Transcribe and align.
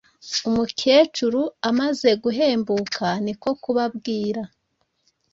umukecuru 0.49 1.41
amaze 1.69 2.09
guhembuka 2.23 3.07
ni 3.25 3.33
ko 3.41 3.49
kubabwira 3.61 4.41